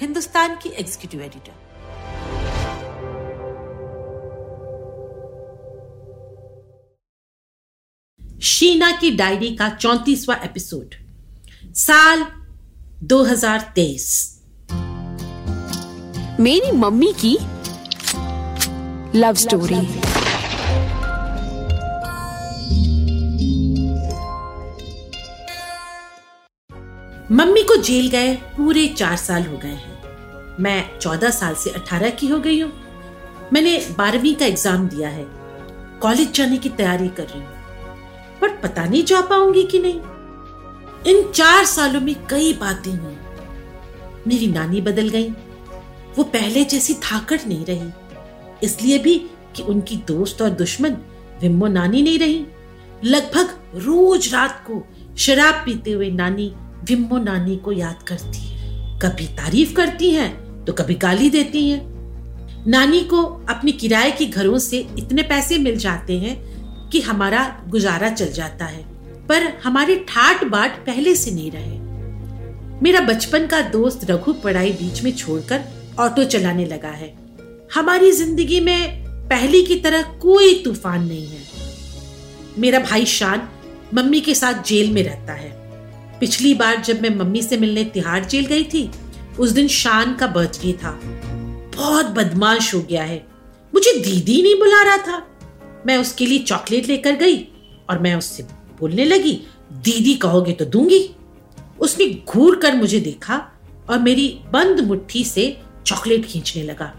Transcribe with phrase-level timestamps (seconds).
[0.00, 1.62] हिंदुस्तान की executive editor
[8.42, 10.94] Sheena की diary का चौंतीसवा एपिसोड
[11.76, 12.24] साल
[13.12, 14.08] 2023
[16.40, 17.36] मेरी मम्मी की
[19.18, 20.13] लव स्टोरी
[27.32, 32.10] मम्मी को जेल गए पूरे चार साल हो गए हैं। मैं चौदह साल से अठारह
[32.10, 32.72] की हो गई हूँ।
[33.52, 35.26] मैंने बारहवीं का एग्ज़ाम दिया है।
[36.00, 40.00] कॉलेज जाने की तैयारी कर रही हूँ। पर पता नहीं जा पाऊँगी कि नहीं।
[41.14, 43.16] इन चार सालों में कई बातें हुई।
[44.26, 45.28] मेरी नानी बदल गई।
[46.16, 47.90] वो पहले जैसी थाकड़ नहीं रही।
[48.62, 49.18] इसलिए भी
[49.56, 50.96] कि उनकी दोस्त और दुश्मन
[51.40, 52.46] विम्मो नानी नहीं रही।
[53.04, 54.86] लगभग रोज रात को
[55.18, 60.72] शराब पीते हुए नानी विम्मो नानी को याद करती है। कभी तारीफ़ करती हैं तो
[60.72, 61.82] कभी गाली देती हैं।
[62.68, 66.36] नानी को अपने किराए के घरों से इतने पैसे मिल जाते हैं
[66.90, 68.82] कि हमारा गुजारा चल जाता है,
[69.28, 71.78] पर हमारे ठाट बाट पहले से नहीं रहे।
[72.82, 75.64] मेरा बचपन का दोस्त रघु पढ़ाई बीच में छोड़कर
[75.98, 77.14] ऑटो चलाने लगा है।
[77.74, 81.42] हमारी ज़िंदगी में पहले की तरह कोई तूफ़ान नहीं है।
[82.58, 83.48] मेरा भाई शान
[83.94, 85.52] मम्मी के साथ जेल में रहता है।
[86.24, 88.90] पिछली बार जब मैं मम्मी से मिलने तिहाड़ जेल गई थी,
[89.38, 90.90] उस दिन शान का बर्थडे था।
[91.76, 93.26] बहुत बदमाश हो गया है।
[93.74, 95.18] मुझे दीदी नहीं बुला रहा था।
[95.86, 97.36] मैं उसके लिए चॉकलेट लेकर गई
[97.90, 98.42] और मैं उससे
[98.80, 99.32] बोलने लगी,
[99.72, 101.14] दीदी कहोगे तो दूँगी।
[101.80, 103.52] उसने घूर कर मुझे देखा
[103.90, 106.92] और मेरी बंद मुट्ठी से चॉकलेट खींचने लगा।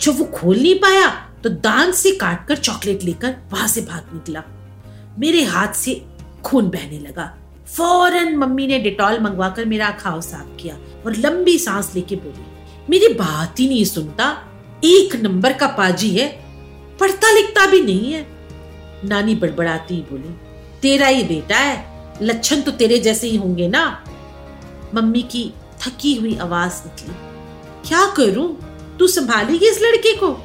[0.00, 1.08] जब वो खोल नहीं पाया
[1.44, 4.42] तो दांत से काटकर चॉकलेट लेकर वहाँ से भाग निकला।
[5.18, 6.04] मेरे हाथ से
[6.44, 7.36] खून बहने लगा।
[7.66, 12.44] फ़ौरन मम्मी ने डिटॉल मंगवाकर मेरा खाओ साफ़ किया और लंबी सांस लेके बोली,
[12.90, 14.30] मेरी बात ही नहीं सुनता।
[14.84, 16.28] एक नंबर का पाजी है
[17.00, 18.26] पढ़ता लिखता भी नहीं है।
[19.04, 20.34] नानी बड़बड़ाती बोली,
[20.82, 21.76] तेरा ही बेटा है,
[22.22, 23.84] लक्षण तो तेरे जैसे ही होंगे ना?
[24.94, 25.44] मम्मी की
[25.80, 27.14] थकी हुई आवाज़ निकली,
[27.88, 28.48] क्या करूँ?
[28.98, 30.36] तू संभालेगी इस लड़के को?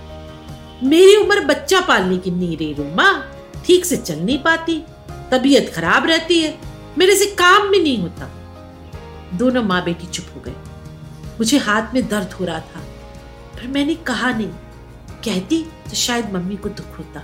[0.84, 3.12] मेरी उम्र बच्चा पालने की नहीं रही रूमा,
[3.66, 4.82] ठीक से चल नहीं पाती,
[5.32, 6.52] तबीयत खराब रहती है
[6.98, 8.30] मेरे से काम भी नहीं होता।
[9.34, 10.56] दोनों माँ बेटी चुप हो गए।
[11.40, 12.80] मुझे हाथ में दर्द हो रहा था,
[13.54, 14.48] पर मैंने कहा नहीं।
[15.26, 17.24] कहती तो शायद मम्मी को दुख होता।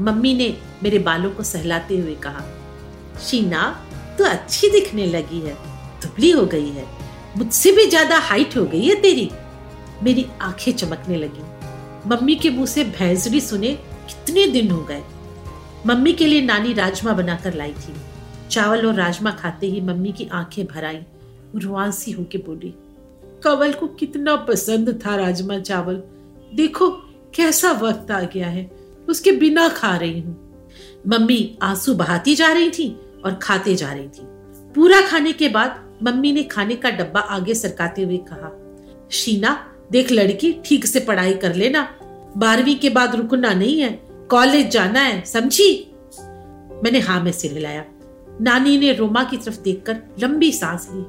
[0.00, 2.44] मम्मी ने मेरे बालों को सहलाते हुए कहा,
[3.20, 3.62] शीना,
[4.18, 5.54] तू तो अच्छी दिखने लगी है,
[6.02, 6.86] दुबली हो गई है।
[7.36, 9.30] मुझसे भी ज़्यादा हाइट हो गई है तेरी।
[10.02, 13.72] मेरी आँखें चमकने लगी। मम्मी के मुँह से भैंसड़ी सुने
[14.08, 15.02] कितने दिन हो गए।
[15.86, 17.94] मम्मी के लिए नानी राजमा बनाकर लाई थी।
[18.52, 20.98] चावल और राजमा खाते ही मम्मी की आँखें भर आई
[21.56, 22.74] रुआंसी होके बोली
[23.44, 26.02] कवल को कितना पसंद था राजमा चावल।
[26.54, 26.90] देखो,
[27.34, 28.70] कैसा वक्त आ गया है,
[29.08, 30.36] उसके बिना खा रही हूँ।
[31.06, 32.88] मम्मी आँसू बहाती जा रही थी
[33.24, 34.26] और खाते जा रही थी।
[34.74, 38.52] पूरा खाने के बाद मम्मी ने खाने का डब्बा आगे सरकाते हुए कहा,
[39.10, 41.88] शीना, देख लड़की, ठीक से पढ़ाई कर लेना।
[42.36, 43.90] बारहवीं के बाद रुकना नहीं है,
[44.30, 45.94] कॉलेज जाना है, समझी?
[46.84, 47.84] मैंने हाँ में सिर हिलाया।
[48.42, 51.02] नानी ने रोमा की तरफ़ देखकर लंबी सांस ली।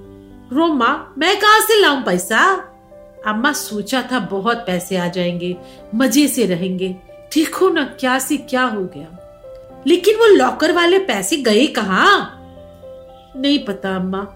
[0.56, 2.70] रोमा, मैं कहा से लाऊं पैसा?
[3.28, 5.58] अम्मा सोचा था बहुत पैसे आ जाएँगे,
[5.96, 6.96] मज़े से रहेंगे।
[7.32, 9.20] ठीक हो ना क्या से क्या हो गया।
[9.88, 12.06] लेकिन वो लॉकर वाले पैसे गए कहा?
[13.36, 14.28] नहीं पता अम्मा।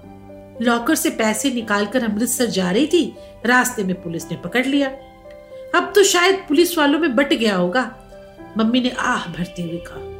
[0.61, 3.15] लॉकर से पैसे निकालकर अमृतसर जा रही थी,
[3.45, 4.87] रास्ते में पुलिस ने पकड़ लिया।
[5.75, 7.95] अब तो शायद पुलिस वालों में बट गया होगा।
[8.57, 10.13] मम्मी ने आह भरते हुए कहा,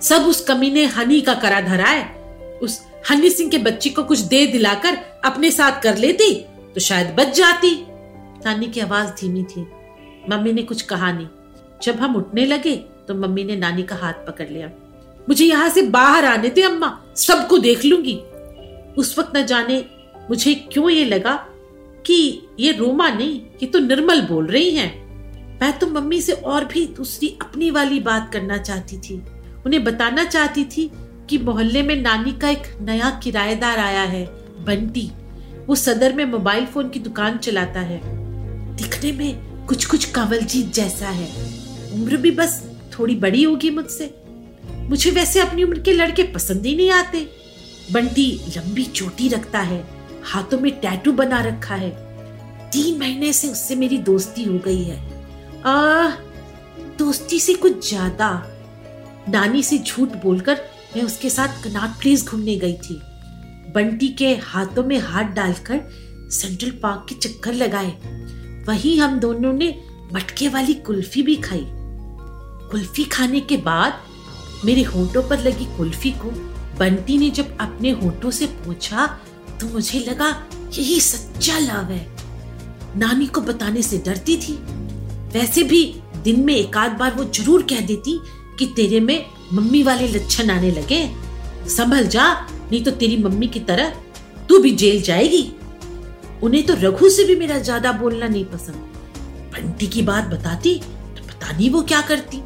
[0.00, 2.19] सब उस कमी ने हनी का करा धरा है
[2.62, 2.80] उस
[3.10, 6.34] हनी सिंह के बच्ची को कुछ दे दिलाकर अपने साथ कर लेती
[6.74, 7.74] तो शायद बच जाती।
[8.46, 9.66] नानी की आवाज़ धीमी थी।
[10.30, 11.26] मम्मी ने कुछ कहा नहीं।
[11.82, 12.76] जब हम उठने लगे
[13.08, 14.70] तो मम्मी ने नानी का हाथ पकड़ लिया।
[15.28, 18.14] मुझे यहाँ से बाहर आने दे, अम्मा। सबको देख लूँगी।
[18.98, 19.84] उस वक्त न जाने
[20.30, 21.34] मुझे क्यों ये लगा
[22.06, 26.64] कि ये रोमा नहीं कि तो निर्मल बोल रही हैं। मैं तो मम्मी से और
[26.64, 29.22] भी दूसरी अपनी वाली बात करना चाहती थी।
[29.66, 30.90] उन्हें बताना चाहती थी
[31.30, 34.24] कि मोहल्ले में नानी का एक नया किराएदार आया है,
[34.64, 35.10] बंटी।
[35.66, 38.00] वो सदर में मोबाइल फ़ोन की दुकान चलाता है।
[38.76, 41.28] दिखने में कुछ कुछ कंवलजीत जैसा है।
[41.92, 42.62] उम्र भी बस
[42.92, 44.14] थोड़ी बड़ी होगी मुझसे।
[44.88, 47.20] मुझे वैसे अपनी उम्र के लड़के पसंद ही नहीं आते।
[47.92, 49.84] बंटी लंबी चोटी रखता है,
[50.24, 51.90] हाथों में टैटू बना रखा है।
[52.72, 54.98] तीन महीने से उससे मेरी दोस्ती हो गई है।
[55.66, 56.08] आ
[56.98, 58.30] दोस्ती से कुछ ज़्यादा।
[59.28, 60.60] नानी से झूठ बोलकर
[60.96, 63.00] मैं उसके साथ कनाट प्लेस घूमने गई थी।
[63.74, 65.80] बंटी के हाथों में हाथ डालकर
[66.32, 67.90] सेंट्रल पार्क के चक्कर लगाए।
[68.66, 69.68] वहीं हम दोनों ने
[70.14, 71.64] मटके वाली कुल्फी भी खाई।
[72.70, 74.02] कुल्फी खाने के बाद
[74.64, 76.30] मेरे होठों पर लगी कुल्फी को
[76.78, 79.06] बंटी ने जब अपने होठों से पूछा
[79.60, 80.28] तो मुझे लगा,
[80.72, 82.06] यही सच्चा लव है।
[82.98, 84.52] नानी को बताने से डरती थी।
[85.32, 85.82] वैसे भी
[86.24, 88.18] दिन में एक आध बार वो ज़रूर कह देती
[88.58, 91.06] कि तेरे में मम्मी वाले लक्षण आने लगे।
[91.68, 92.32] संभल जा,
[92.70, 93.90] नहीं तो तेरी मम्मी की तरह
[94.48, 95.42] तू भी जेल जाएगी।
[96.42, 98.88] उन्हें तो रघु से भी मेरा ज़्यादा बोलना नहीं पसंद।
[99.52, 102.42] बंटी की बात बताती तो पता नहीं वो क्या करती।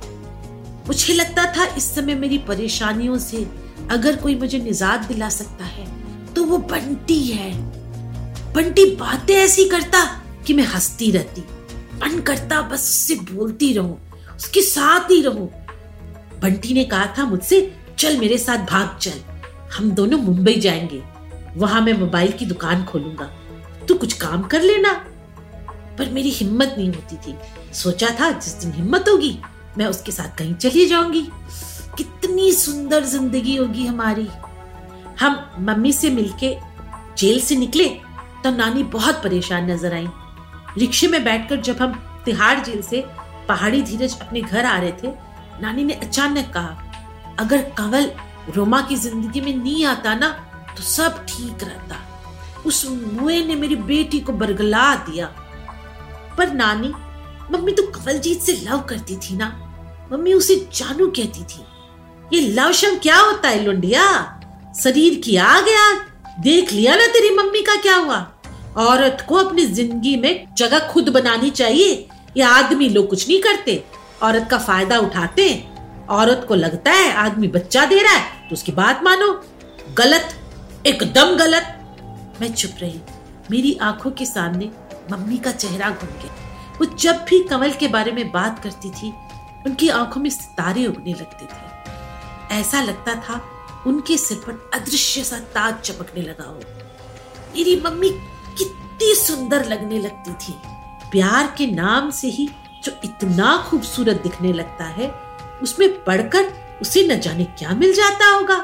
[0.87, 3.47] मुझे लगता था इस समय मेरी परेशानियों से
[3.91, 5.87] अगर कोई मुझे निजात दिला सकता है
[6.35, 7.53] तो वो बंटी है।
[8.55, 10.05] बंटी बातें ऐसी करता
[10.47, 11.41] कि मैं हंसती रहती।
[11.95, 13.99] मन करता बस उससे बोलती रहूँ,
[14.37, 15.49] उसके साथ ही रहूँ।
[16.45, 19.21] बंटी ने कहा था मुझसे, चल मेरे साथ भाग, चल।
[19.77, 21.03] हम दोनों मुंबई जाएँगे।
[21.57, 23.25] वहाँ मैं मोबाइल की दुकान खोलूँगा।
[23.89, 24.93] तू कुछ काम कर लेना।
[25.99, 27.37] पर मेरी हिम्मत नहीं होती थी।
[27.75, 29.39] सोचा था, जिस दिन हिम्मत होगी,
[29.79, 31.29] मैं उसके साथ कहीं चली जाऊँगी।
[31.99, 34.29] कितनी सुंदर ज़िंदगी होगी हमारी।
[35.21, 36.57] हम मम्मी से मिलके
[37.19, 37.89] जेल से निकले
[38.45, 40.07] तो नानी बहुत परेशान नज़र आई।
[40.79, 43.05] रिक्शे में बैठकर जब हम तिहाड़ जेल से
[43.49, 45.24] पहाड़ी धीरज अपने घर आ रहे थे
[45.63, 48.11] नानी ने अचानक कहा, अगर कंवल
[48.55, 50.29] रोमा की ज़िंदगी में नहीं आता ना
[50.77, 51.97] तो सब ठीक रहता।
[52.67, 55.27] उस मुए ने मेरी बेटी को बरगला दिया।
[56.39, 56.93] पर नानी,
[57.53, 59.49] मम्मी तो कवलजीत से लव करती थी ना।
[60.13, 61.65] मम्मी उसे जानू कहती थी,
[62.33, 64.05] ये लव शम क्या होता है लुंडिया
[64.75, 65.91] शरीर की आ गया
[66.43, 68.17] देख लिया ना तेरी मम्मी का क्या हुआ?
[68.79, 71.93] औरत को अपनी ज़िंदगी में जगह खुद बनानी चाहिए।
[72.37, 73.83] ये आदमी लोग कुछ नहीं करते।
[74.23, 78.53] औरत का फ़ायदा उठाते हैं औरत को लगता है आदमी बच्चा दे रहा है तो
[78.53, 79.33] उसकी बात मानो।
[79.99, 80.35] गलत,
[80.87, 81.81] एकदम गलत।
[82.41, 83.01] मैं चुप रही।
[83.51, 84.71] मेरी आँखों के सामने
[85.13, 86.35] मम्मी का चेहरा घूम गया।
[86.79, 89.13] वो जब भी कमल के बारे में बात करती थी,
[89.67, 93.41] उनकी आँखों में सितारे उगने लगते थे। ऐसा लगता था
[93.87, 96.61] उनके सिर पर अदृश्य सा ताज चमकने लगा हो।
[97.57, 98.11] मेरी मम्मी
[98.59, 100.53] कितनी सुंदर लगने लगती थी।
[101.11, 102.49] प्यार के नाम से ही
[102.85, 105.09] जो इतना खूबसूरत दिखने लगता है,
[105.63, 106.53] उसमें पढ़कर
[106.83, 108.57] उसे न जाने क्या मिल जाता होगा।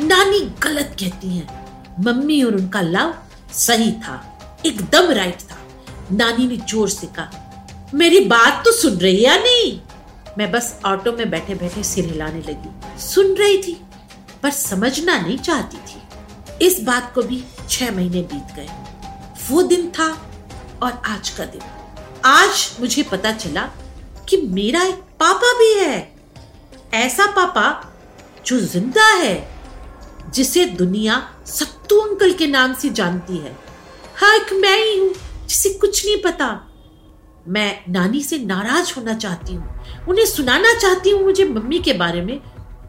[0.00, 1.62] नानी गलत कहती हैं।
[2.04, 3.14] मम्मी और उनका लव
[3.54, 4.16] सही था,
[4.66, 5.58] एकदम राइट था।
[6.12, 9.78] नानी ने ज़ोर से कहा, मेरी बात तो सुन रही या नहीं?
[10.38, 13.80] मैं बस ऑटो में बैठे बैठे सिर हिलाने लगी। सुन रही थी,
[14.42, 18.68] पर समझना नहीं चाहती थी। इस बात को भी छह महीने बीत गए।
[19.50, 20.08] वो दिन था
[20.82, 21.62] और आज का दिन।
[22.26, 23.62] आज मुझे पता चला
[24.28, 26.16] कि मेरा एक पापा भी है।
[26.94, 27.94] ऐसा पापा
[28.46, 29.48] जो ज़िंदा है,
[30.30, 33.52] जिसे दुनिया सत्तू अंकल के नाम से जानती है।
[34.22, 35.12] हक मैं ही हूँ,
[35.48, 36.48] जिसे कुछ नहीं पता।
[37.48, 42.22] मैं नानी से नाराज़ होना चाहती हूँ। उन्हें सुनाना चाहती हूँ मुझे मम्मी के बारे
[42.22, 42.40] में,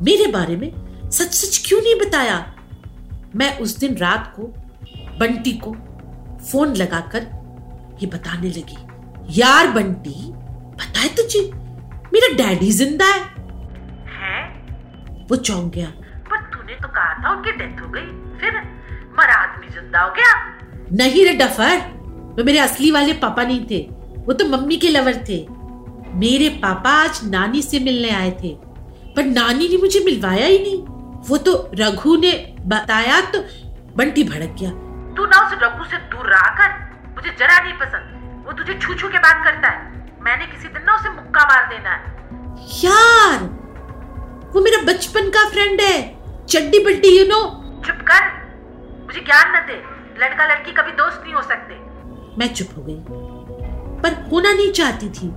[0.02, 0.72] मेरे बारे में।
[1.12, 2.56] सच सच क्यों नहीं बताया?
[3.36, 4.44] मैं उस दिन रात को
[5.20, 5.76] बंटी को
[6.52, 7.22] फ़ोन लगाकर
[8.02, 8.95] ये बताने लगी।
[9.30, 10.16] यार बंटी
[10.74, 11.40] बताए तुझे?
[12.14, 13.20] मेरा डैडी ज़िंदा है।
[14.12, 14.44] है?
[15.30, 15.88] वो चौंक गया।
[16.30, 18.06] पर तूने तो कहा था उनकी डेथ हो गई।
[18.40, 18.62] फिर
[19.20, 20.34] मरा आदमी ज़िंदा हो गया।
[20.94, 21.78] नहीं रे डफर
[22.38, 23.82] वो मेरे असली वाले पापा नहीं थे।
[24.26, 25.46] वो तो मम्मी के लवर थे।
[26.20, 28.56] मेरे पापा आज नानी से मिलने आए थे।
[29.16, 30.82] पर नानी ने मुझे मिलवाया ही नहीं।
[31.30, 32.32] वो तो रघु ने
[32.66, 33.40] बताया तो
[33.98, 34.70] बंटी भड़क गया।
[35.16, 36.70] तू ना उस रघु से दूर रहा कर।
[37.16, 38.15] मुझे जरा नहीं पसंद।
[38.46, 41.68] वो तुझे छू छू के बात करता है। मैंने किसी दिन ना उसे मुक्का मार
[41.70, 42.14] देना है।
[42.84, 43.44] यार
[44.54, 45.98] वो मेरा बचपन का फ्रेंड है।
[46.50, 47.40] चड्डी बड्डी यू नो
[47.86, 48.28] चुप कर।
[49.06, 49.78] मुझे ज्ञान न दे।
[50.20, 51.74] लड़का लड़की कभी दोस्त नहीं हो सकते।
[52.40, 53.00] मैं चुप हो गई।
[54.02, 55.28] पर होना नहीं चाहती थी।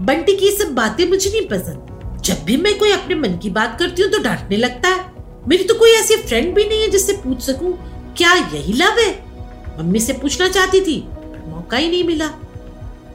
[0.00, 3.78] बंटी की सब बातें मुझे नहीं पसंद। जब भी मैं कोई अपने मन की बात
[3.78, 5.04] करती हूँ तो डांटने लगता है।
[5.48, 7.72] मेरी तो कोई ऐसी फ्रेंड भी नहीं है जिससे पूछ सकूँ
[8.16, 9.10] क्या यही लव है?
[9.78, 12.26] मम्मी से पूछना चाहती थी पर मौका ही नहीं मिला।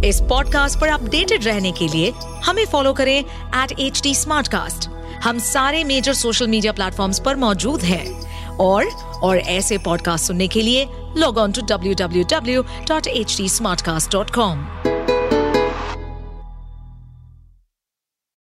[0.06, 2.14] इस पॉडकास्ट पर अपडेटेड रहने के लिए
[2.46, 4.88] हमें फॉलो करें एट एच
[5.24, 8.86] हम सारे मेजर सोशल मीडिया प्लेटफॉर्म्स पर मौजूद हैं और
[9.24, 13.50] और ऐसे पॉडकास्ट सुनने के लिए log on to W W W dot H D
[13.82, 14.87] Smartcast dot com